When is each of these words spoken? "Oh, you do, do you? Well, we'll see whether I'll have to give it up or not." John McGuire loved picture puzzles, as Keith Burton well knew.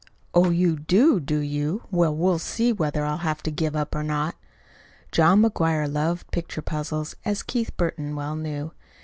"Oh, 0.33 0.49
you 0.49 0.79
do, 0.79 1.19
do 1.19 1.37
you? 1.37 1.83
Well, 1.91 2.15
we'll 2.15 2.39
see 2.39 2.73
whether 2.73 3.05
I'll 3.05 3.19
have 3.19 3.43
to 3.43 3.51
give 3.51 3.75
it 3.75 3.77
up 3.77 3.93
or 3.93 4.01
not." 4.01 4.33
John 5.11 5.43
McGuire 5.43 5.93
loved 5.93 6.31
picture 6.31 6.63
puzzles, 6.63 7.15
as 7.23 7.43
Keith 7.43 7.77
Burton 7.77 8.15
well 8.15 8.35
knew. 8.35 8.71